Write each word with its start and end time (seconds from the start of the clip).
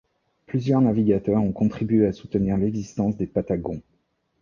Plusieurs 0.47 0.81
navigateurs 0.81 1.43
ont 1.43 1.51
contribué 1.51 2.07
à 2.07 2.11
soutenir 2.11 2.57
l'existence 2.57 3.17
des 3.17 3.27
Patagons. 3.27 3.83